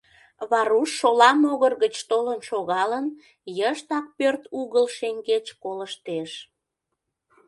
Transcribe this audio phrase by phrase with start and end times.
[0.49, 3.05] Варуш, шола могыр гыч толын шогалын,
[3.57, 6.31] йыштак пӧрт угыл шеҥгеч колыштеш.